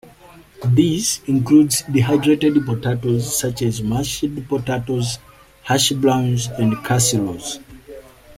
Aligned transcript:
This 0.65 1.21
includes 1.27 1.83
dehydrated 1.83 2.65
potatoes 2.65 3.37
such 3.37 3.61
as 3.61 3.83
mashed 3.83 4.25
potatoes, 4.47 5.19
hash 5.61 5.89
browns, 5.91 6.47
and 6.47 6.75
casseroles. 6.83 7.59